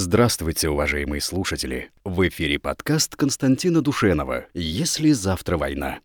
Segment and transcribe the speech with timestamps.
[0.00, 1.90] Здравствуйте, уважаемые слушатели!
[2.04, 5.98] В эфире подкаст Константина Душенова «Если завтра война».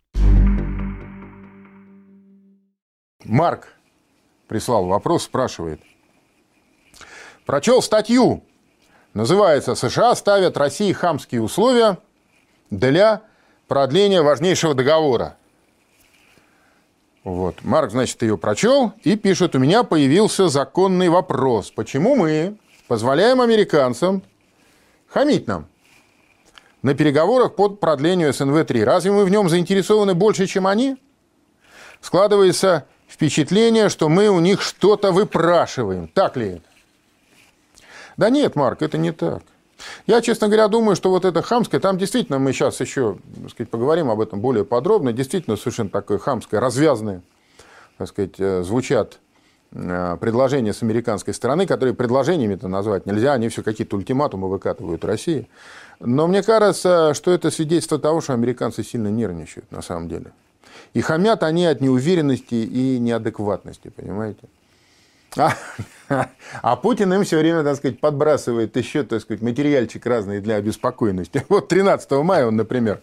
[3.24, 3.68] Марк
[4.48, 5.80] прислал вопрос, спрашивает.
[7.46, 8.44] Прочел статью.
[9.14, 12.00] Называется «США ставят России хамские условия
[12.72, 13.22] для
[13.68, 15.38] продления важнейшего договора».
[17.24, 17.64] Вот.
[17.64, 21.70] Марк, значит, ее прочел и пишет, у меня появился законный вопрос.
[21.70, 22.58] Почему мы
[22.94, 24.22] позволяем американцам
[25.08, 25.66] хамить нам
[26.84, 28.84] на переговорах под продлению СНВ-3?
[28.84, 30.98] Разве мы в нем заинтересованы больше, чем они?
[32.02, 36.08] Складывается впечатление, что мы у них что-то выпрашиваем.
[36.08, 36.62] Так ли это?
[38.16, 39.42] Да нет, Марк, это не так.
[40.06, 43.72] Я, честно говоря, думаю, что вот это хамское, там действительно мы сейчас еще так сказать,
[43.72, 47.24] поговорим об этом более подробно, действительно совершенно такое хамское, развязное,
[47.98, 49.18] так сказать, э, звучат
[49.74, 55.48] предложения с американской стороны, которые предложениями это назвать нельзя, они все какие-то ультиматумы выкатывают России.
[56.00, 60.32] Но мне кажется, что это свидетельство того, что американцы сильно нервничают на самом деле.
[60.94, 64.44] И хамят они от неуверенности и неадекватности, понимаете?
[65.38, 65.56] А,
[66.62, 71.44] а Путин им все время, так сказать, подбрасывает еще, так сказать, материальчик разный для обеспокоенности.
[71.50, 73.02] Вот 13 мая он, например,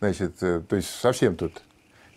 [0.00, 1.62] значит, э, то есть совсем тут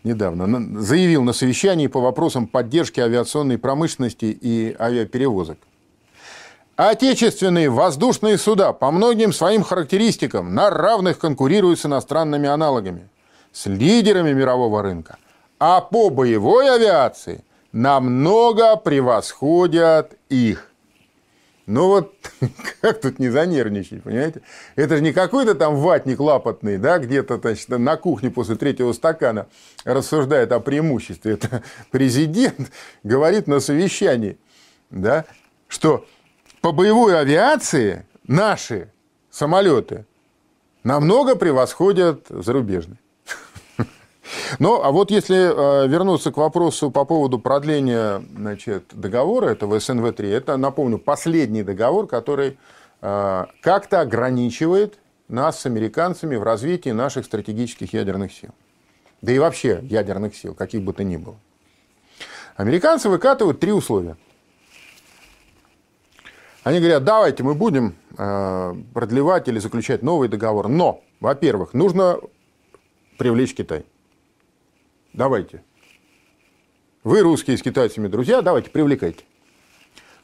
[0.04, 5.58] недавно заявил на совещании по вопросам поддержки авиационной промышленности и авиаперевозок.
[6.76, 13.10] Отечественные воздушные суда по многим своим характеристикам на равных конкурируют с иностранными аналогами,
[13.52, 15.18] с лидерами мирового рынка.
[15.60, 20.71] А по боевой авиации– намного превосходят их.
[21.72, 22.14] Ну вот,
[22.82, 24.42] как тут не занервничать, понимаете?
[24.76, 29.48] Это же не какой-то там ватник лапотный, да, где-то значит, на кухне после третьего стакана
[29.86, 31.36] рассуждает о преимуществе.
[31.36, 32.72] Это президент
[33.04, 34.38] говорит на совещании,
[34.90, 35.24] да,
[35.70, 36.06] что
[36.60, 38.92] по боевой авиации наши
[39.30, 40.06] самолеты
[40.84, 43.00] намного превосходят зарубежные.
[44.60, 50.32] Ну, а вот если э, вернуться к вопросу по поводу продления значит, договора этого СНВ-3,
[50.32, 52.58] это, напомню, последний договор, который
[53.02, 58.52] э, как-то ограничивает нас с американцами в развитии наших стратегических ядерных сил.
[59.22, 61.36] Да и вообще ядерных сил, каких бы то ни было.
[62.56, 64.18] Американцы выкатывают три условия.
[66.64, 72.20] Они говорят, давайте мы будем э, продлевать или заключать новый договор, но, во-первых, нужно
[73.18, 73.84] привлечь Китай.
[75.14, 75.64] Давайте.
[77.04, 79.26] Вы, русские, с китайцами друзья, давайте, привлекайте.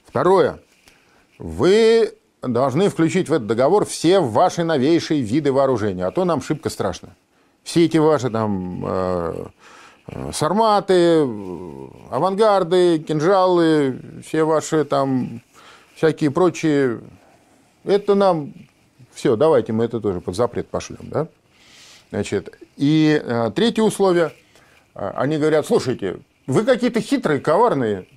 [0.05, 0.59] Второе.
[1.37, 6.69] Вы должны включить в этот договор все ваши новейшие виды вооружения, а то нам шибко
[6.69, 7.15] страшно.
[7.63, 9.45] Все эти ваши там э,
[10.07, 11.27] э сарматы,
[12.09, 15.41] авангарды, кинжалы, все ваши там
[15.95, 17.01] всякие прочие,
[17.83, 18.53] это нам
[19.11, 21.27] все, давайте мы это тоже под запрет пошлем, да?
[22.09, 24.31] Значит, и э, третье условие–
[24.97, 28.07] они говорят, слушайте, вы какие-то хитрые, коварные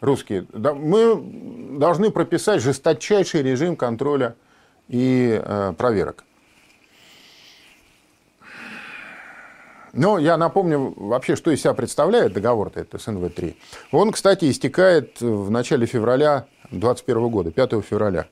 [0.00, 0.46] русские.
[0.52, 4.34] Мы должны прописать жесточайший режим контроля
[4.88, 6.24] и э, проверок.
[9.92, 13.56] Но я напомню вообще, что из себя представляет договор-то, это СНВ-3.
[13.92, 18.26] Он, кстати, истекает в начале февраля 2021 года, 5 февраля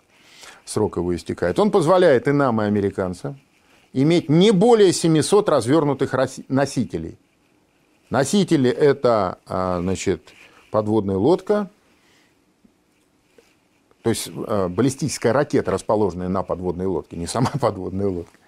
[0.65, 1.59] срок его истекает.
[1.59, 3.41] Он позволяет и нам, и американцам
[3.93, 6.15] иметь не более 700 развернутых
[6.49, 7.19] носителей
[8.11, 10.33] Носители– это а, значит,
[10.71, 11.71] подводная лодка,
[14.03, 18.39] то есть а, баллистическая ракета, расположенная на подводной лодке, не сама подводная лодка.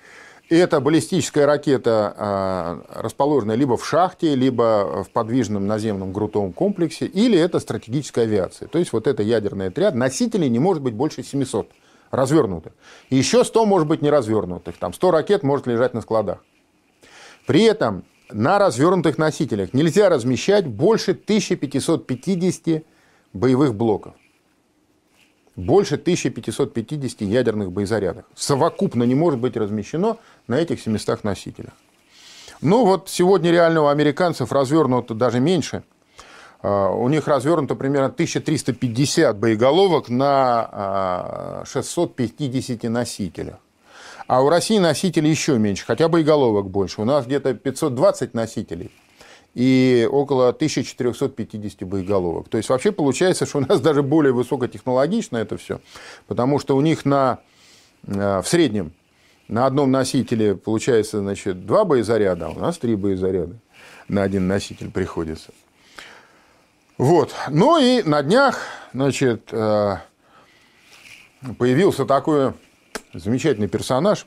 [0.48, 7.06] И эта баллистическая ракета, а, расположенная либо в шахте, либо в подвижном наземном грунтовом комплексе,
[7.06, 8.68] или это стратегическая авиация.
[8.68, 11.70] То есть вот это ядерный отряд, носителей не может быть больше 700
[12.12, 12.72] развернутых.
[13.10, 14.76] И еще 100 может быть не развернутых.
[14.76, 16.44] Там 100 ракет может лежать на складах.
[17.46, 22.82] При этом на развернутых носителях нельзя размещать больше 1550
[23.32, 24.14] боевых блоков.
[25.54, 28.24] Больше 1550 ядерных боезарядов.
[28.34, 30.18] Совокупно не может быть размещено
[30.48, 31.72] на этих 700 носителях.
[32.60, 35.82] Ну вот сегодня реально у американцев развернуто даже меньше.
[36.62, 43.56] А, у них развернуто примерно 1350 боеголовок на 650 а, носителях.
[44.26, 47.00] А у России носителей еще меньше, хотя бы и головок больше.
[47.00, 48.90] У нас где-то 520 носителей
[49.54, 52.48] и около 1450 боеголовок.
[52.48, 55.80] То есть вообще получается, что у нас даже более высокотехнологично это все,
[56.26, 57.38] потому что у них на,
[58.06, 58.92] э, в среднем
[59.48, 63.56] на одном носителе получается значит, два боезаряда, а у нас три боезаряда
[64.08, 65.52] на один носитель приходится.
[66.98, 67.34] Вот.
[67.48, 68.60] Ну и на днях,
[68.92, 69.96] значит, э,
[71.58, 72.52] появился такой
[73.18, 74.26] замечательный персонаж.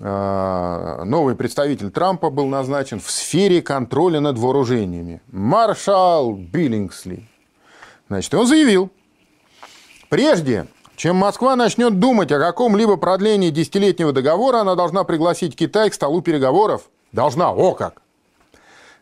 [0.00, 5.20] А, новый представитель Трампа был назначен в сфере контроля над вооружениями.
[5.30, 7.28] Маршал Биллингсли.
[8.08, 8.90] Значит, он заявил,
[10.08, 10.66] прежде
[10.96, 16.22] чем Москва начнет думать о каком-либо продлении десятилетнего договора, она должна пригласить Китай к столу
[16.22, 16.82] переговоров.
[17.12, 18.02] Должна, о как!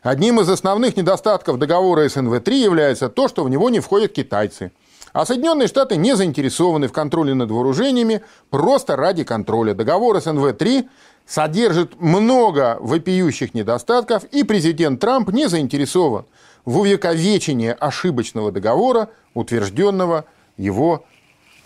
[0.03, 4.73] Одним из основных недостатков договора СНВ-3 является то, что в него не входят китайцы.
[5.13, 9.75] А Соединенные Штаты не заинтересованы в контроле над вооружениями просто ради контроля.
[9.75, 10.89] Договор СНВ-3
[11.27, 16.27] содержит много вопиющих недостатков, и президент Трамп не заинтересован
[16.65, 20.25] в увековечении ошибочного договора, утвержденного
[20.57, 21.05] его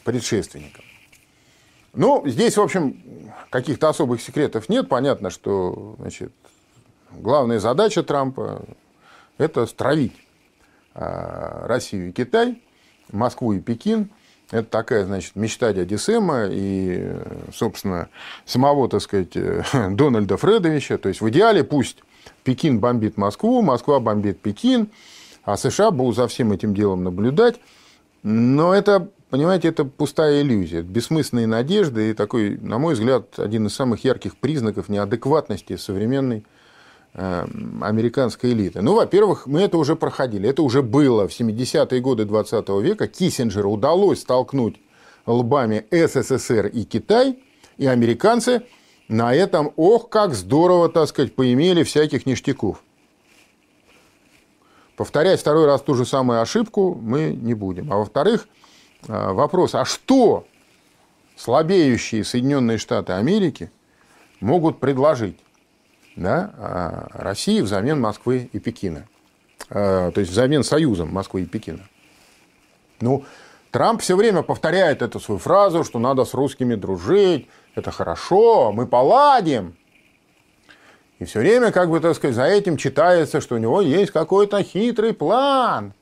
[0.05, 0.85] предшественником.
[1.93, 4.89] Ну, здесь, в общем, каких-то особых секретов нет.
[4.89, 6.33] Понятно, что значит,
[7.13, 8.63] главная задача Трампа–
[9.39, 10.15] это стравить
[10.95, 12.61] а, Россию и Китай,
[13.13, 14.09] Москву и Пекин.
[14.51, 17.13] Это такая, значит, мечта дяди Сэма и,
[17.53, 18.09] собственно,
[18.45, 19.33] самого, так сказать,
[19.91, 20.99] Дональда Фредовича.
[20.99, 21.99] То есть, в идеале пусть
[22.45, 24.89] Пекин бомбит Москву, Москва бомбит Пекин,
[25.45, 27.57] а США будут за всем этим делом наблюдать.
[28.23, 33.75] Но это, понимаете, это пустая иллюзия, бессмысленные надежды и такой, на мой взгляд, один из
[33.75, 36.45] самых ярких признаков неадекватности современной
[37.15, 38.83] американской элиты.
[38.83, 40.49] Ну, во-первых, мы это уже проходили.
[40.49, 43.07] Это уже было в 70-е годы 20 века.
[43.07, 44.81] Киссинджеру удалось столкнуть
[45.25, 47.39] лбами СССР и Китай,
[47.77, 48.63] и американцы
[49.09, 52.83] на этом, ох, как здорово, так сказать, поимели всяких ништяков.
[54.97, 57.93] Повторять второй раз ту же самую ошибку мы не будем.
[57.93, 58.49] А во-вторых,
[59.07, 60.47] э, вопрос, а что
[61.37, 63.71] слабеющие Соединенные Штаты Америки
[64.41, 65.39] могут предложить
[66.17, 69.07] да, а России взамен Москвы и Пекина?
[69.71, 71.89] Э, то есть взамен союзом Москвы и Пекина.
[73.01, 73.25] Ну,
[73.71, 78.87] Трамп все время повторяет эту свою фразу, что надо с русскими дружить, это хорошо, мы
[78.87, 79.77] поладим.
[81.19, 84.63] И все время, как бы, так сказать, за этим читается, что у него есть какой-то
[84.63, 85.95] хитрый план.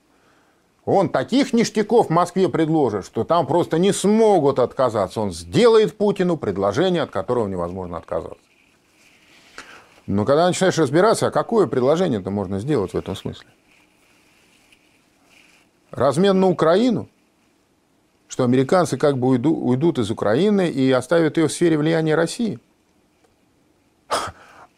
[0.84, 5.20] Он таких ништяков в Москве предложит, что там просто не смогут отказаться.
[5.20, 8.41] Он сделает Путину предложение, от которого невозможно отказаться.
[10.06, 13.48] Но когда начинаешь разбираться, а какое предложение-то можно сделать в этом смысле?
[15.90, 17.08] Размен на Украину?
[18.26, 22.58] Что американцы как бы уйдут из Украины и оставят ее в сфере влияния России?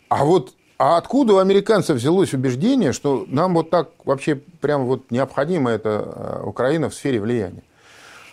[0.08, 5.10] А вот а откуда у американцев взялось убеждение, что нам вот так вообще прям вот
[5.10, 7.62] необходима эта э, Украина в сфере влияния?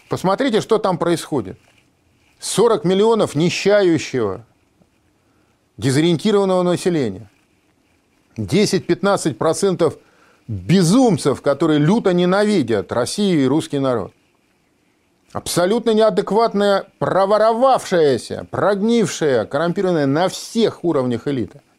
[0.10, 1.58] Посмотрите, что там происходит.
[2.40, 4.46] 40 миллионов нищающего,
[5.77, 7.29] дезориентированного населения.
[8.38, 9.97] 10-15%
[10.47, 14.13] безумцев, которые люто ненавидят Россию и русский народ.
[15.33, 21.62] Абсолютно неадекватная, проворовавшаяся, прогнившая, коррумпированная на всех уровнях элита–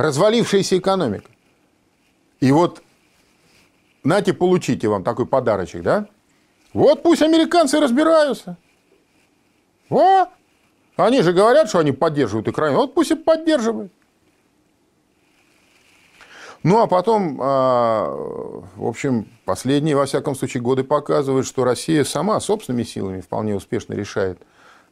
[0.00, 1.30] развалившаяся экономика.
[2.40, 2.82] И вот,
[4.02, 6.06] нате, получите вам такой подарочек, да?
[6.72, 8.56] Вот пусть американцы разбираются.
[9.90, 10.26] О,
[11.04, 12.78] они же говорят, что они поддерживают Украину.
[12.78, 13.92] Вот пусть и поддерживают.
[16.62, 18.10] Ну, а потом, а,
[18.76, 23.94] в общем, последние, во всяком случае, годы показывают, что Россия сама собственными силами вполне успешно
[23.94, 24.38] решает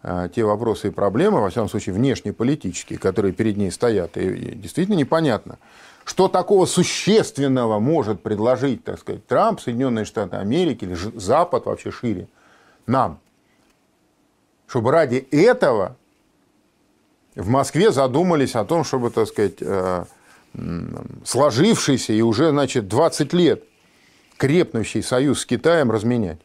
[0.02, 4.17] а, те вопросы и проблемы, во всяком случае, внешнеполитические, которые перед ней стоят.
[4.17, 5.58] И действительно непонятно,
[6.05, 12.29] что такого существенного может предложить, так сказать, Трамп, Соединенные Штаты Америки или Запад вообще шире
[12.86, 13.20] нам,
[14.69, 15.96] чтобы ради этого
[17.34, 20.05] в Москве задумались о том, чтобы, так сказать, э,
[21.25, 23.65] сложившийся и уже, значит, 20 лет
[24.37, 26.39] крепнущий союз с Китаем разменять.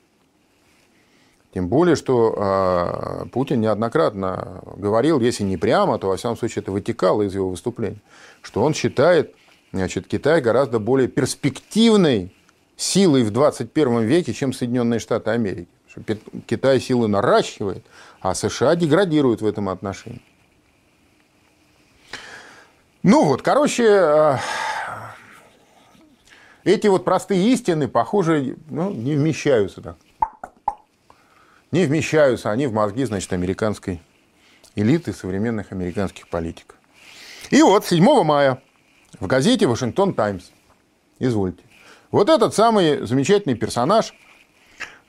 [1.53, 6.72] Тем более, что э, Путин неоднократно говорил, если не прямо, то, во всяком случае, это
[6.72, 8.01] вытекало из его выступлений,
[8.42, 9.36] что он считает
[9.72, 12.34] значит, Китай гораздо более перспективной
[12.75, 15.68] силой в 21 веке, чем Соединенные Штаты Америки.
[16.48, 17.84] Китай силы наращивает,
[18.24, 20.24] а США деградируют в этом отношении.
[23.03, 24.38] Ну вот, короче, э,
[26.63, 29.98] эти вот простые истины, похоже, ну, не вмещаются так
[31.74, 34.00] не вмещаются они в мозги, значит, американской
[34.75, 36.77] элиты, современных американских политиков.
[37.50, 38.62] И вот 7 мая
[39.20, 40.51] в газете «Вашингтон Таймс»,
[41.18, 41.63] извольте,
[42.12, 44.13] вот этот самый замечательный персонаж,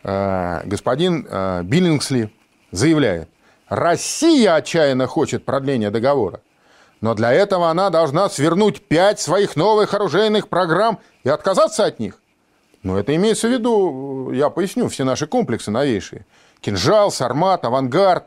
[0.05, 2.33] э, господин э, Биллингсли,
[2.77, 3.29] заявляет,
[3.69, 6.41] Россия отчаянно хочет продления договора,
[7.01, 12.21] но для этого она должна свернуть пять своих новых оружейных программ и отказаться от них.
[12.83, 16.27] Но это имеется в виду, я поясню, все наши комплексы новейшие.
[16.61, 18.27] Кинжал, Сармат, Авангард,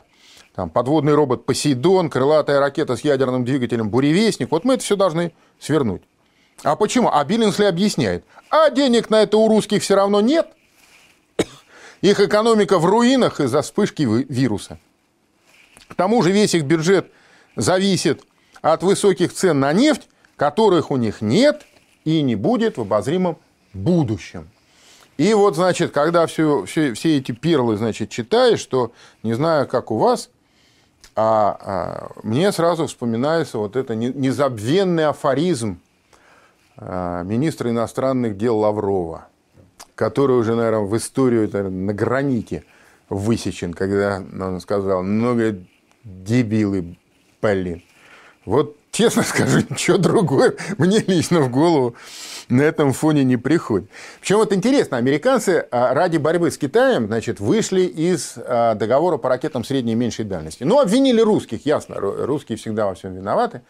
[0.56, 4.50] там, подводный робот Посейдон, крылатая ракета с ядерным двигателем Буревестник.
[4.50, 6.02] Вот мы это все должны свернуть.
[6.64, 7.12] А почему?
[7.14, 8.26] А Биллинсли объясняет.
[8.50, 10.48] А денег на это у русских все равно нет.
[12.02, 14.80] Их экономика в руинах из-за вспышки вируса.
[15.88, 17.12] К тому же весь их бюджет
[17.56, 18.24] зависит
[18.62, 21.66] от высоких цен на нефть, которых у них нет
[22.06, 23.38] и не будет в обозримом
[23.74, 24.50] будущем.
[25.18, 28.92] И вот, значит, когда все, все, все эти перлы, значит, читаешь, что,
[29.24, 30.30] не знаю, как у вас,
[31.16, 35.80] а, а мне сразу вспоминается вот это незабвенный афоризм
[36.76, 39.28] а, министра иностранных дел Лаврова,
[39.98, 42.64] который уже, наверное, в историю наверное, на граните
[43.10, 45.58] высечен, когда он сказал, много
[46.04, 46.98] дебилы,
[47.42, 47.84] блин.
[48.46, 51.96] Вот честно скажу, ничего другое мне лично в голову
[52.48, 53.90] на этом фоне не приходит.
[54.22, 59.30] Причем вот интересно, американцы а, ради борьбы с Китаем значит, вышли из а, договора по
[59.30, 60.64] ракетам средней и меньшей дальности.
[60.64, 63.62] Ну, обвинили русских, ясно, русские всегда во всем виноваты.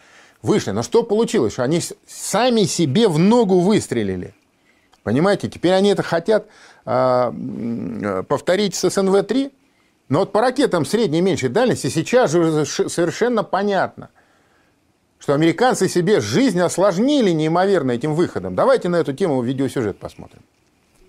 [0.44, 0.72] Вышли.
[0.72, 1.54] Но что получилось?
[1.54, 4.36] Что они сами себе в ногу выстрелили.
[5.08, 6.48] Понимаете, теперь они это хотят
[6.84, 7.34] а,
[8.28, 9.54] повторить с СНВ-3.
[10.10, 14.10] Но вот по ракетам средней и меньшей дальности сейчас же совершенно понятно,
[15.18, 18.54] что американцы себе жизнь осложнили неимоверно этим выходом.
[18.54, 20.42] Давайте на эту тему видеосюжет посмотрим.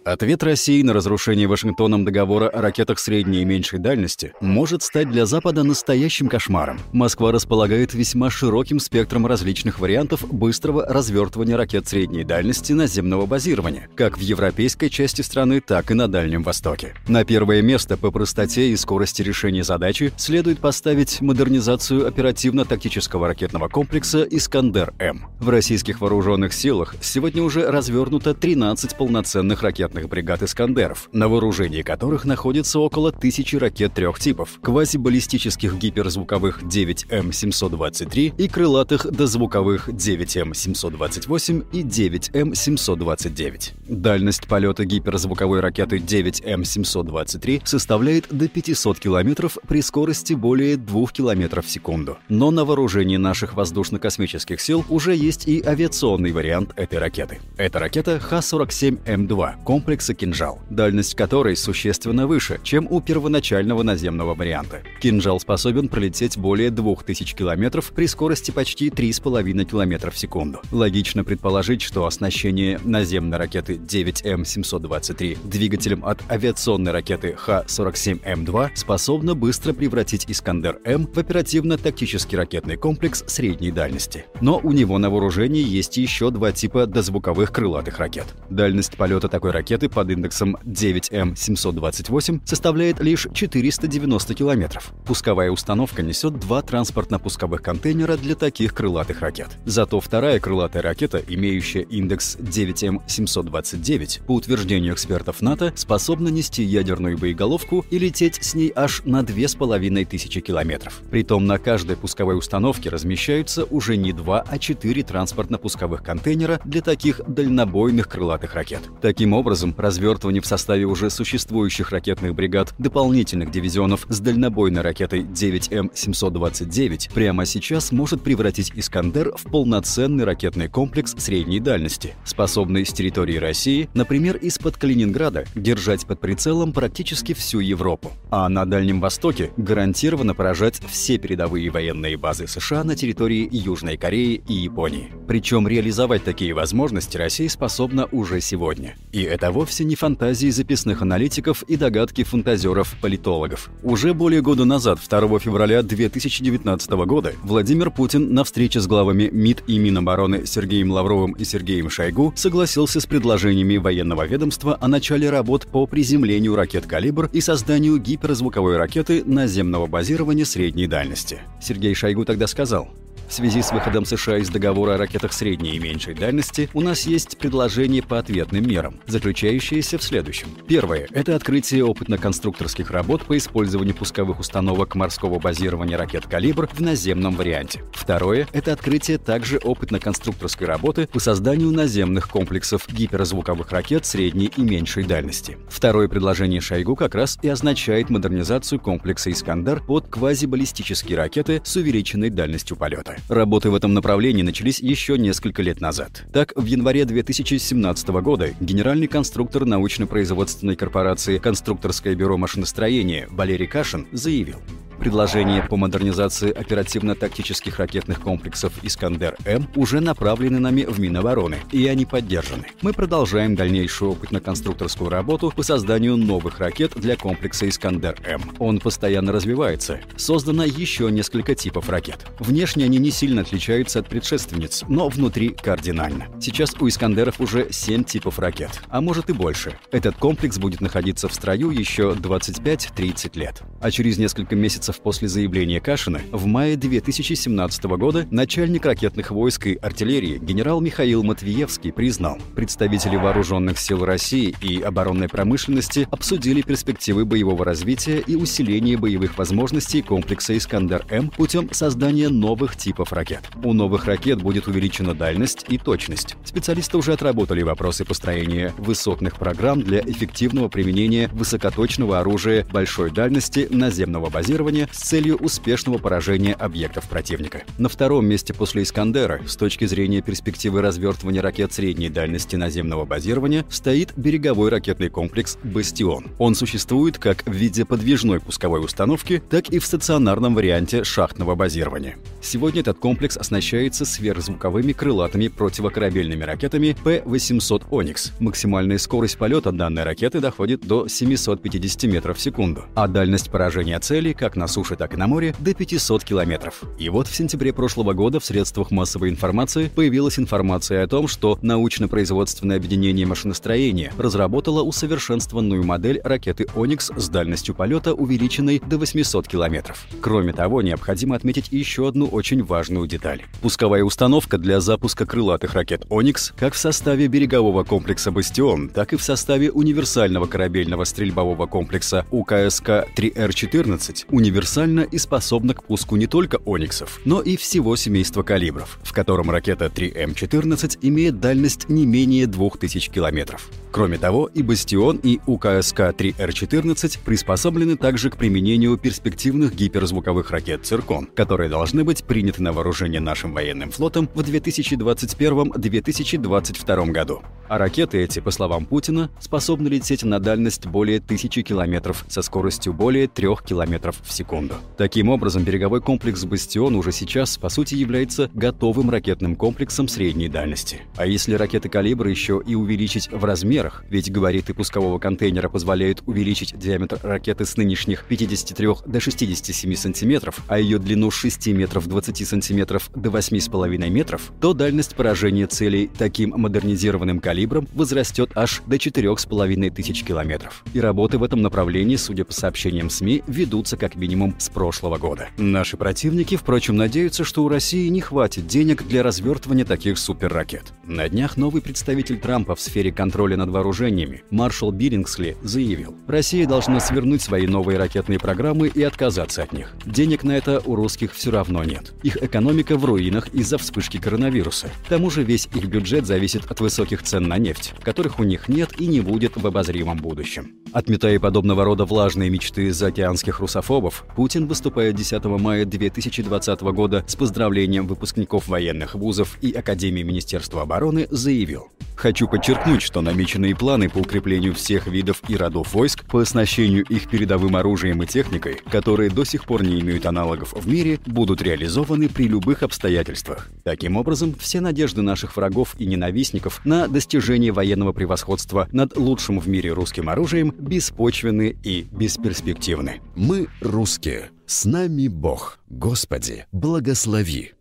[0.05, 5.27] Ответ России на разрушение Вашингтоном договора о ракетах средней и меньшей дальности может стать для
[5.27, 6.79] Запада настоящим кошмаром.
[6.93, 14.17] Москва располагает весьма широким спектром различных вариантов быстрого развертывания ракет средней дальности наземного базирования, как
[14.17, 16.95] в европейской части страны, так и на Дальнем Востоке.
[17.07, 24.23] На первое место по простоте и скорости решения задачи следует поставить модернизацию оперативно-тактического ракетного комплекса
[24.23, 25.27] «Искандер-М».
[25.41, 31.83] В российских вооруженных силах сегодня уже развернуто 13 полноценных ракетных ракетных бригад «Искандеров», на вооружении
[31.83, 41.83] которых находится около тысячи ракет трех типов– квазибаллистических гиперзвуковых 9М723 и крылатых дозвуковых 9М728 и
[41.83, 43.73] 9М729.
[43.89, 51.71] Дальность полета гиперзвуковой ракеты 9М723 составляет до 500 км при скорости более 2 км в
[51.71, 52.19] секунду.
[52.29, 57.39] Но на вооружении наших воздушно-космических сил уже есть и авиационный вариант этой ракеты.
[57.57, 64.83] Это ракета Х-47М2, комплекса «Кинжал», дальность которой существенно выше, чем у первоначального наземного варианта.
[65.01, 70.61] «Кинжал» способен пролететь более 2000 км при скорости почти 3,5 км в секунду.
[70.73, 80.25] Логично предположить, что оснащение наземной ракеты 9М723 двигателем от авиационной ракеты Х-47М2 способно быстро превратить
[80.29, 84.25] «Искандер-М» в оперативно-тактический ракетный комплекс средней дальности.
[84.41, 88.27] Но у него на вооружении есть еще два типа дозвуковых крылатых ракет.
[88.51, 94.93] Дальность полета такой ракеты ракеты под индексом 9М728 составляет лишь 490 километров.
[95.05, 99.49] Пусковая установка несет два транспортно-пусковых контейнера для таких крылатых ракет.
[99.67, 107.85] Зато вторая крылатая ракета, имеющая индекс 9М729, по утверждению экспертов НАТО, способна нести ядерную боеголовку
[107.91, 111.03] и лететь с ней аж на 2500 километров.
[111.11, 117.21] Притом на каждой пусковой установке размещаются уже не два, а четыре транспортно-пусковых контейнера для таких
[117.27, 118.81] дальнобойных крылатых ракет.
[119.03, 125.23] Таким образом, образом, развертывание в составе уже существующих ракетных бригад дополнительных дивизионов с дальнобойной ракетой
[125.23, 133.37] 9М729 прямо сейчас может превратить «Искандер» в полноценный ракетный комплекс средней дальности, способный с территории
[133.37, 138.13] России, например, из-под Калининграда, держать под прицелом практически всю Европу.
[138.31, 144.41] А на Дальнем Востоке гарантированно поражать все передовые военные базы США на территории Южной Кореи
[144.47, 145.11] и Японии.
[145.27, 148.95] Причем реализовать такие возможности Россия способна уже сегодня.
[149.13, 153.71] И это это вовсе не фантазии записных аналитиков и догадки фантазеров-политологов.
[153.83, 159.65] Уже более года назад, 2 февраля 2019 года, Владимир Путин на встрече с главами МИД
[159.67, 165.67] и Минобороны Сергеем Лавровым и Сергеем Шойгу согласился с предложениями военного ведомства о начале работ
[165.67, 171.39] по приземлению ракет «Калибр» и созданию гиперзвуковой ракеты наземного базирования средней дальности.
[171.63, 172.91] Сергей Шойгу тогда сказал,
[173.29, 177.07] в связи с выходом США из договора о ракетах средней и меньшей дальности у нас
[177.07, 180.49] есть предложение по ответным мерам, заключающееся в следующем.
[180.67, 187.37] Первое– это открытие опытно-конструкторских работ по использованию пусковых установок морского базирования ракет «Калибр» в наземном
[187.37, 187.83] варианте.
[187.93, 195.05] Второе– это открытие также опытно-конструкторской работы по созданию наземных комплексов гиперзвуковых ракет средней и меньшей
[195.05, 195.59] дальности.
[195.69, 202.31] Второе предложение Шойгу как раз и означает модернизацию комплекса «Искандер» под квазибаллистические ракеты с увеличенной
[202.31, 203.18] дальностью полета.
[203.29, 206.25] Работы в этом направлении начались еще несколько лет назад.
[206.33, 214.59] Так, в январе 2017 года генеральный конструктор научно-производственной корпорации «Конструкторское бюро машиностроения» Валерий Кашин заявил,
[214.99, 222.65] Предложения по модернизации оперативно-тактических ракетных комплексов «Искандер-М» уже направлены нами в Минобороны, и они поддержаны.
[222.83, 228.57] Мы продолжаем дальнейшую опытно-конструкторскую работу по созданию новых ракет для комплекса «Искандер-М».
[228.59, 230.01] Он постоянно развивается.
[230.17, 232.27] Создано еще несколько типов ракет.
[232.41, 236.27] Внешне они не сильно отличаются от предшественниц, но внутри кардинально.
[236.41, 239.79] Сейчас у «Искандеров» уже 7 типов ракет, а может и больше.
[239.93, 243.63] Этот комплекс будет находиться в строю еще 25-30 лет.
[243.81, 249.67] А через несколько месяцев месяцев после заявления Кашина, в мае 2017 года начальник ракетных войск
[249.67, 257.25] и артиллерии генерал Михаил Матвиевский признал, представители вооруженных сил России и оборонной промышленности обсудили перспективы
[257.25, 263.43] боевого развития и усиления боевых возможностей комплекса «Искандер-М» путем создания новых типов ракет.
[263.63, 266.37] У новых ракет будет увеличена дальность и точность.
[266.45, 274.31] Специалисты уже отработали вопросы построения высотных программ для эффективного применения высокоточного оружия большой дальности наземного
[274.31, 277.63] базирования уровня с целью успешного поражения объектов противника.
[277.79, 283.65] На втором месте после «Искандера» с точки зрения перспективы развертывания ракет средней дальности наземного базирования
[283.71, 286.27] стоит береговой ракетный комплекс «Бастион».
[286.39, 292.17] Он существует как в виде подвижной пусковой установки, так и в стационарном варианте шахтного базирования.
[292.41, 298.33] Сегодня этот комплекс оснащается сверхзвуковыми крылатыми противокорабельными ракетами П-800 «Оникс».
[298.39, 304.33] Максимальная скорость полета данной ракеты доходит до 750 метров в секунду, а дальность поражения цели
[304.33, 306.83] как на суше, так и на море до 500 километров.
[306.99, 311.59] И вот в сентябре прошлого года в средствах массовой информации появилась информация о том, что
[311.63, 320.07] научно-производственное объединение машиностроения разработало усовершенствованную модель ракеты «Оникс» с дальностью полета, увеличенной до 800 километров.
[320.21, 323.45] Кроме того, необходимо отметить еще одну очень важную деталь.
[323.63, 329.17] Пусковая установка для запуска крылатых ракет «Оникс» как в составе берегового комплекса «Бастион», так и
[329.17, 336.59] в составе универсального корабельного стрельбового комплекса УКСК-3Р-14 универсального универсальна и способна к пуску не только
[336.65, 343.13] «Ониксов», но и всего семейства калибров, в котором ракета 3М14 имеет дальность не менее 2000
[343.13, 343.71] километров.
[343.93, 351.71] Кроме того, и «Бастион», и УКСК-3Р14 приспособлены также к применению перспективных гиперзвуковых ракет «Циркон», которые
[351.71, 357.43] должны быть приняты на вооружение нашим военным флотом в 2021-2022 году.
[357.69, 362.93] А ракеты эти, по словам Путина, способны лететь на дальность более 1000 километров со скоростью
[362.93, 364.77] более 3 километров в секунду секунду.
[364.97, 371.03] Таким образом, береговой комплекс «Бастион» уже сейчас, по сути, является готовым ракетным комплексом средней дальности.
[371.17, 376.77] А если ракеты калибра еще и увеличить в размерах, ведь габариты пускового контейнера позволяют увеличить
[376.79, 382.49] диаметр ракеты с нынешних 53 до 67 сантиметров, а ее длину с 6 метров 20
[382.49, 389.91] сантиметров до 8,5 метров, то дальность поражения целей таким модернизированным калибром возрастет аж до 4,5
[389.91, 390.85] тысяч километров.
[390.95, 395.19] И работы в этом направлении, судя по сообщениям СМИ, ведутся как минимум минимум с прошлого
[395.19, 395.49] года.
[395.57, 400.93] Наши противники, впрочем, надеются, что у России не хватит денег для развертывания таких суперракет.
[401.05, 407.01] На днях новый представитель Трампа в сфере контроля над вооружениями, маршал Биллингсли, заявил, Россия должна
[407.01, 409.95] свернуть свои новые ракетные программы и отказаться от них.
[410.05, 412.15] Денег на это у русских все равно нет.
[412.23, 414.89] Их экономика в руинах из-за вспышки коронавируса.
[415.07, 418.69] К тому же весь их бюджет зависит от высоких цен на нефть, которых у них
[418.69, 420.73] нет и не будет в обозримом будущем.
[420.93, 428.07] Отметая подобного рода влажные мечты заокеанских русофобов, Путин, выступая 10 мая 2020 года с поздравлением
[428.07, 434.75] выпускников военных вузов и Академии Министерства обороны, заявил Хочу подчеркнуть, что намеченные планы по укреплению
[434.75, 439.65] всех видов и родов войск, по оснащению их передовым оружием и техникой, которые до сих
[439.65, 443.69] пор не имеют аналогов в мире, будут реализованы при любых обстоятельствах.
[443.85, 449.69] Таким образом, все надежды наших врагов и ненавистников на достижение военного превосходства над лучшим в
[449.69, 453.21] мире русским оружием беспочвенны и бесперспективны.
[453.37, 454.08] Мы русские.
[454.09, 455.81] С нами Бог.
[455.91, 457.75] Господи, благослови.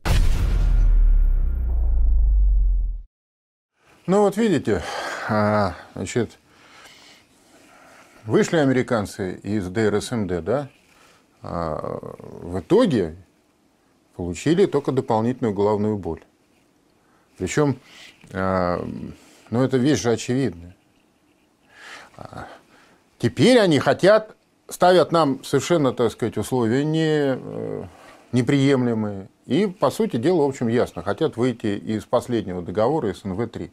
[4.08, 4.84] Ну вот видите,
[5.30, 6.38] а, значит,
[8.26, 10.70] вышли американцы из ДРСМД, да,
[11.42, 11.98] а,
[12.42, 13.16] в итоге
[14.18, 16.26] получили только дополнительную головную боль.
[17.38, 17.80] Причем,
[18.34, 18.86] а,
[19.50, 20.76] ну это вещь же очевидная.
[23.18, 24.36] Теперь они хотят,
[24.70, 27.84] ставят нам совершенно, так сказать, условия не, э,
[28.32, 29.30] неприемлемые.
[29.46, 33.72] И, по сути дела, в общем, ясно, хотят выйти из последнего договора СНВ-3.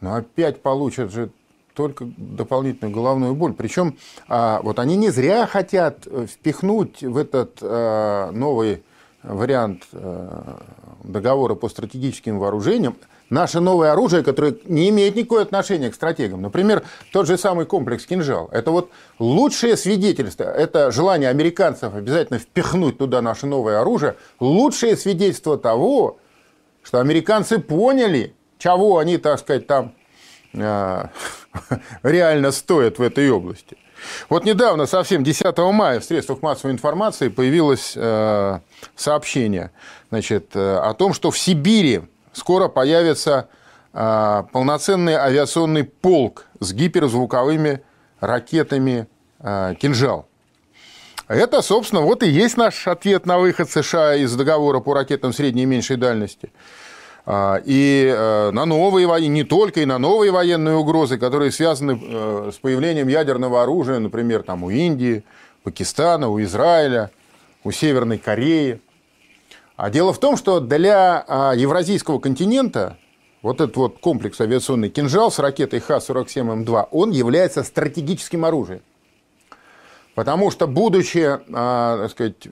[0.00, 1.30] Но опять получат же
[1.74, 3.52] только дополнительную головную боль.
[3.52, 8.82] Причем а, вот они не зря хотят э, впихнуть в этот а, новый
[9.22, 9.84] вариант
[11.02, 12.96] договора по стратегическим вооружениям,
[13.30, 16.42] наше новое оружие, которое не имеет никакого отношения к стратегам.
[16.42, 18.48] Например, тот же самый комплекс «Кинжал».
[18.52, 25.58] Это вот лучшее свидетельство, это желание американцев обязательно впихнуть туда наше новое оружие, лучшее свидетельство
[25.58, 26.18] того,
[26.82, 29.94] что американцы поняли, чего они, так сказать, там
[30.54, 31.04] э,
[32.02, 33.76] реально стоят в этой области.
[34.28, 38.58] Вот недавно, совсем 10 мая, в средствах массовой информации появилось э,
[38.96, 39.70] сообщение
[40.10, 43.48] значит, э, о том, что в Сибири скоро появится
[43.92, 47.80] а, полноценный авиационный полк с гиперзвуковыми
[48.20, 49.08] ракетами
[49.40, 50.28] «Кинжал».
[51.28, 55.64] Это, собственно, вот и есть наш ответ на выход США из договора по ракетам средней
[55.64, 56.50] и меньшей дальности.
[57.30, 58.10] А, и
[58.52, 63.98] на новые, не только и на новые военные угрозы, которые связаны с появлением ядерного оружия,
[63.98, 65.24] например, там у Индии,
[65.62, 67.10] Пакистана, у Израиля,
[67.64, 68.80] у Северной Кореи.
[69.76, 72.96] А дело в том, что для а, евразийского континента
[73.42, 78.80] вот этот вот комплекс авиационный «Кинжал» с ракетой Х-47М2, он является стратегическим оружием.
[80.14, 82.48] Потому что, будучи, а, так сказать,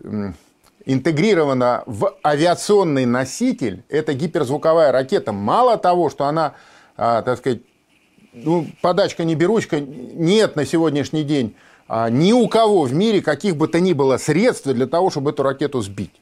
[0.86, 6.54] интегрирована в авиационный носитель, эта гиперзвуковая ракета, мало того, что она,
[6.96, 7.60] а, так сказать,
[8.32, 11.54] ну, подачка не беручка, нет на сегодняшний день
[11.88, 15.42] ни у кого в мире каких бы то ни было средств для того, чтобы эту
[15.42, 16.20] ракету сбить.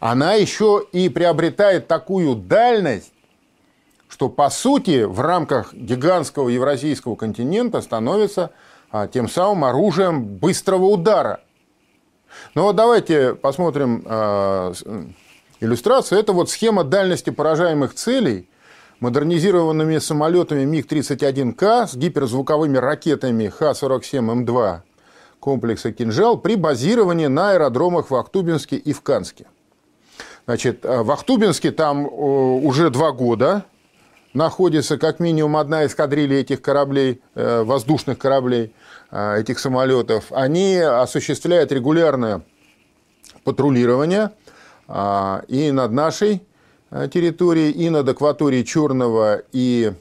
[0.00, 3.12] Она еще и приобретает такую дальность,
[4.08, 8.50] что по сути в рамках гигантского евразийского континента становится
[8.90, 11.40] а, тем самым оружием быстрого удара.
[12.54, 14.72] Ну вот давайте посмотрим а,
[15.60, 16.18] иллюстрацию.
[16.18, 18.48] Это вот схема дальности поражаемых целей
[19.00, 24.80] модернизированными самолетами МиГ-31К с гиперзвуковыми ракетами Х-47М2
[25.40, 29.46] комплекса «Кинжал» при базировании на аэродромах в Актубинске и в Канске.
[30.46, 33.64] Значит, э, в Ахтубинске там э, уже два года
[34.34, 38.72] находится как минимум одна эскадрилья этих кораблей, э, воздушных кораблей,
[39.10, 40.26] этих самолетов.
[40.30, 42.42] Они осуществляют регулярное
[43.44, 44.30] патрулирование
[45.48, 46.42] и над нашей
[46.90, 49.92] территорией, и над акваторией Черного и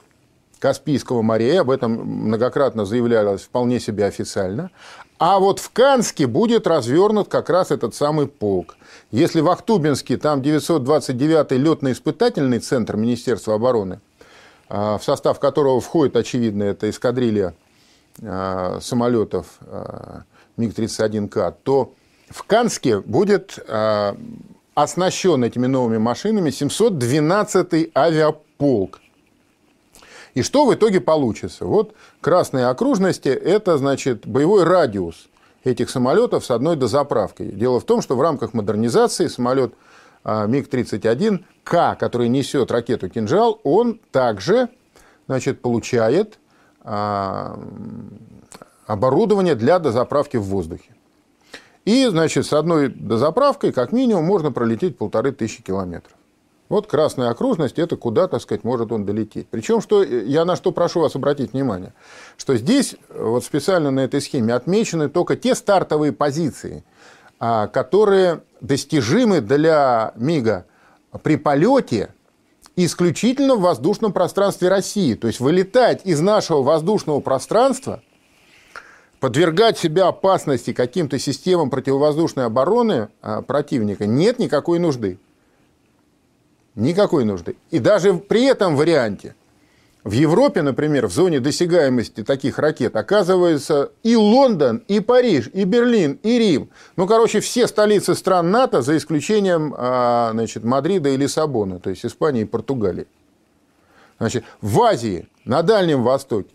[0.59, 1.59] Каспийского морей.
[1.59, 4.69] Об этом многократно заявлялось вполне себе официально.
[5.17, 8.77] А вот в Канске будет развернут как раз этот самый полк.
[9.11, 13.99] Если в Ахтубинске там 929-й летно-испытательный центр Министерства обороны,
[14.69, 17.53] а, в состав которого входит, очевидно, эта эскадрилья а,
[18.21, 20.23] самолетов а,
[20.57, 21.93] МиГ-31К, то
[22.29, 23.57] в Канске будет
[24.75, 28.99] оснащен этими новыми машинами 712-й авиаполк.
[30.33, 31.65] И что в итоге получится?
[31.65, 35.27] Вот красные окружности– это, значит, боевой радиус
[35.63, 37.47] этих самолетов с одной дозаправкой.
[37.47, 39.73] Дело в том, что в рамках модернизации самолет
[40.23, 44.69] а, МиГ-31К, который несет ракету «Кинжал», он также
[45.27, 46.39] значит, получает
[48.85, 50.91] оборудование для дозаправки в воздухе.
[51.85, 56.13] И, значит, с одной дозаправкой, как минимум, можно пролететь полторы тысячи километров.
[56.69, 59.47] Вот красная окружность, это куда, так сказать, может он долететь.
[59.49, 61.93] Причем, что я на что прошу вас обратить внимание,
[62.37, 66.83] что здесь вот специально на этой схеме отмечены только те стартовые позиции,
[67.39, 70.65] а, которые достижимы для МИГа
[71.23, 72.13] при полете
[72.85, 75.15] исключительно в воздушном пространстве России.
[75.15, 78.01] То есть вылетать из нашего воздушного пространства,
[79.19, 85.19] подвергать себя опасности каким-то системам противовоздушной обороны а, противника нет никакой нужды.
[86.75, 87.57] Никакой нужды.
[87.71, 89.35] И даже при этом варианте
[90.03, 96.19] в Европе, например, в зоне досягаемости таких ракет оказывается и Лондон, и Париж, и Берлин,
[96.23, 96.69] и Рим.
[96.95, 102.05] Ну, короче, все столицы стран НАТО, за исключением а, значит, Мадрида и Лиссабона, то есть
[102.05, 103.07] Испании и Португалии.
[104.19, 106.49] Значит, в Азии, на Дальнем Востоке,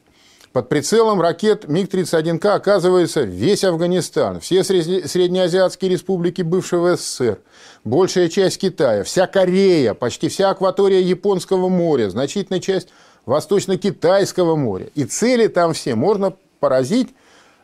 [0.55, 7.41] под прицелом ракет МиГ-31К оказывается весь Афганистан, все среднеазиатские республики бывшего СССР,
[7.83, 12.89] большая часть Китая, вся Корея, почти вся акватория Японского моря, значительная часть
[13.27, 14.89] Восточно-Китайского моря.
[14.95, 17.15] И цели там все можно поразить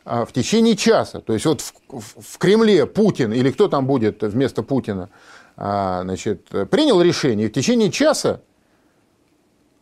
[0.05, 1.19] а, в течение часа.
[1.21, 1.73] То есть вот в,
[2.19, 5.09] в Кремле Путин или кто там будет вместо Путина
[5.57, 8.41] а, значит, принял решение, в течение часа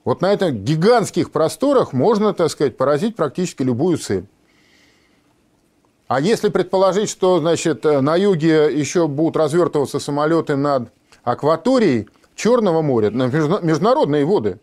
[0.03, 4.25] вот на этих гигантских просторах можно, так сказать, поразить практически любую цель.
[6.07, 10.91] А если предположить, что значит, на юге еще будут развертываться самолеты над
[11.23, 14.59] акваторией Черного моря, на международные воды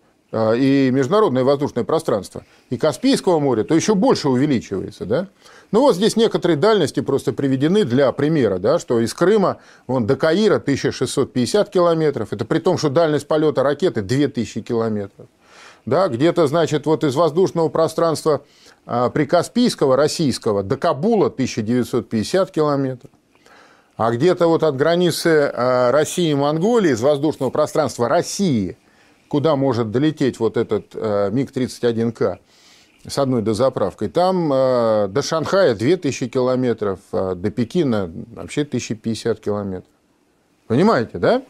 [0.56, 5.06] и международное воздушное пространство, и Каспийского моря, то еще больше увеличивается.
[5.06, 5.28] Да?
[5.72, 10.16] Ну вот здесь некоторые дальности просто приведены для примера, да, что из Крыма вон, до
[10.16, 15.26] Каира 1650 километров, это при том, что дальность полета ракеты 2000 километров.
[15.86, 18.42] Да, где-то, значит, вот из воздушного пространства
[18.86, 23.10] а, Прикаспийского, российского, до Кабула 1950 километров.
[23.96, 28.76] А где-то вот от границы а, России и Монголии, из воздушного пространства России,
[29.28, 32.38] куда может долететь вот этот а, МиГ-31К
[33.06, 39.92] с одной дозаправкой, там до Шанхая 2000 километров, до Пекина вообще 1050 километров.
[40.66, 41.42] Понимаете, да?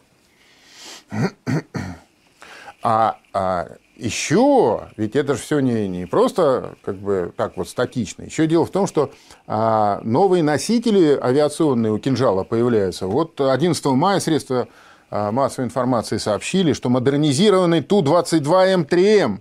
[2.82, 8.22] А, а еще, ведь это же все не, не просто как бы так вот статично.
[8.22, 9.10] Еще дело в том, что
[9.46, 13.06] а, новые носители авиационные у кинжала появляются.
[13.06, 14.68] Вот 11 мая средства
[15.10, 19.40] массовой информации сообщили, что модернизированный Ту-22М3М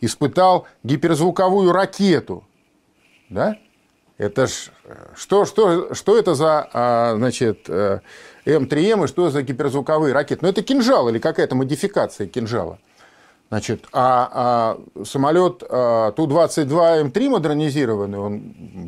[0.00, 2.44] испытал гиперзвуковую ракету.
[3.28, 3.56] Да?
[4.18, 4.70] Это ж,
[5.16, 8.00] что, что, что это за а, значит, э,
[8.44, 10.40] М3М и что за гиперзвуковые ракеты?
[10.42, 12.78] Ну, это кинжал или какая-то модификация кинжала.
[13.50, 18.38] Значит, а, а самолет а, Ту-22М3 модернизированный, он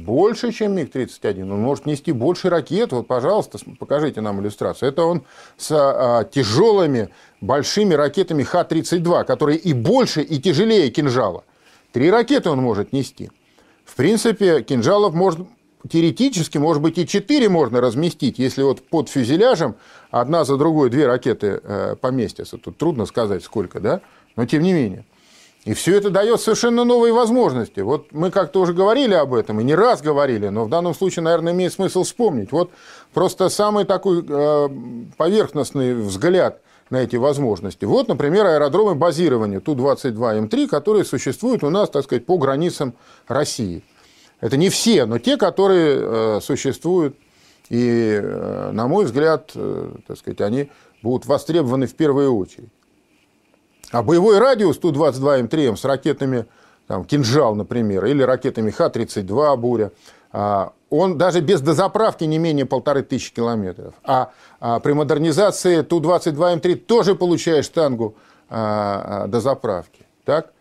[0.04, 1.42] больше, чем МиГ-31.
[1.42, 2.92] Он может нести больше ракет.
[2.92, 4.90] Вот, пожалуйста, покажите нам иллюстрацию.
[4.90, 5.24] Это он
[5.56, 7.08] с а, тяжелыми
[7.40, 11.42] большими ракетами Х-32, которые и больше, и тяжелее кинжала.
[11.90, 13.32] Три ракеты он может нести.
[13.84, 15.40] В принципе, кинжалов может
[15.90, 19.74] теоретически, может быть, и четыре можно разместить, если вот под фюзеляжем
[20.12, 22.58] одна за другой две ракеты э, поместятся.
[22.58, 24.00] Тут трудно сказать, сколько, да?
[24.36, 25.04] Но тем не менее.
[25.64, 27.80] И все это дает совершенно новые возможности.
[27.80, 31.22] Вот мы как-то уже говорили об этом, и не раз говорили, но в данном случае,
[31.22, 32.50] наверное, имеет смысл вспомнить.
[32.50, 32.72] Вот
[33.14, 34.68] просто самый такой э,
[35.16, 37.84] поверхностный взгляд на эти возможности.
[37.84, 42.94] Вот, например, аэродромы базирования Ту-22М3, которые существуют у нас, так сказать, по границам
[43.28, 43.84] России.
[44.40, 47.16] Это не все, но те, которые э, существуют.
[47.68, 49.52] И, э, на мой взгляд,
[50.08, 50.70] так сказать, они
[51.02, 52.70] будут востребованы в первую очередь.
[53.92, 56.46] А боевой радиус Ту-22М3М с ракетами
[56.86, 59.92] там, «Кинжал», например, или ракетами Х-32 «Буря»,
[60.32, 63.92] а, он даже без дозаправки не менее полторы тысячи километров.
[64.02, 68.16] А, а при модернизации Ту-22М3 тоже получаешь штангу
[68.48, 70.06] а, дозаправки.
[70.24, 70.52] Так?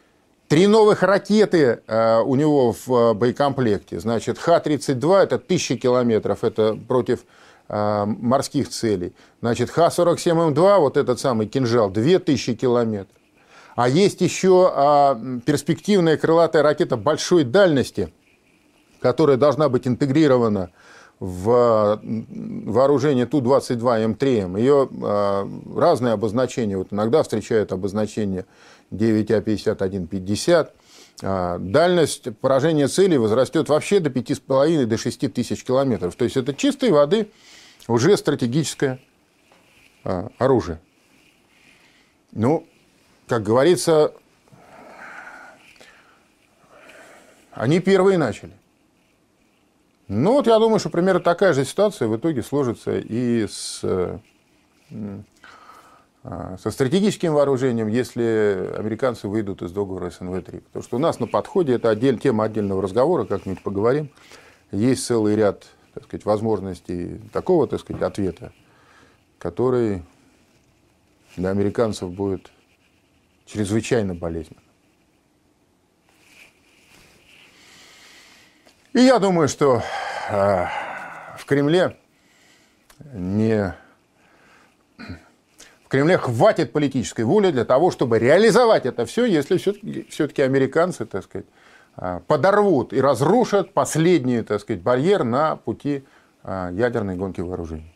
[0.50, 4.02] Три новых ракеты у него в боекомплекте.
[4.02, 7.22] Значит, Х-32– это тысячи километров, это против
[7.70, 9.16] морских целей.
[9.40, 13.21] Значит, Х-47М2, вот этот самый кинжал, 2000 километров.
[13.76, 18.14] А есть еще а, перспективная крылатая ракета большой дальности,
[19.00, 20.72] которая должна быть интегрирована
[21.20, 24.60] в вооружение Ту-22М3М.
[24.60, 26.78] Ее а, разные обозначения.
[26.78, 28.46] Вот иногда встречают обозначение
[28.92, 30.70] 9А5150.
[31.24, 36.16] А, дальность поражения цели возрастет вообще до 5,5 до 6 тысяч километров.
[36.16, 37.32] То есть это чистой воды
[37.88, 39.00] уже стратегическое
[40.04, 40.80] оружие.
[42.32, 42.66] Ну,
[43.32, 44.12] как говорится,
[47.54, 48.52] они первые начали.
[50.10, 53.80] Ну вот я думаю, что примерно такая же ситуация в итоге сложится и с,
[56.26, 60.64] а, со стратегическим вооружением, если американцы выйдут из договора СНВ-3.
[60.64, 64.12] Потому что у нас на подходе, это отдель, тема отдельного разговора, как-нибудь поговорим,
[64.74, 68.52] есть целый ряд так сказать, возможностей такого так сказать, ответа,
[69.40, 70.04] который
[71.38, 72.52] для американцев будет
[73.46, 74.62] чрезвычайно болезненно.
[78.94, 79.82] И я думаю, что
[80.30, 80.66] э,
[81.38, 81.98] в Кремле
[83.14, 83.74] не
[84.98, 91.24] в Кремле хватит политической воли для того, чтобы реализовать это все, если все-таки, американцы, так
[91.24, 91.48] сказать,
[91.98, 96.04] э, подорвут и разрушат последний, так сказать, барьер на пути
[96.44, 97.94] э, ядерной гонки вооружений.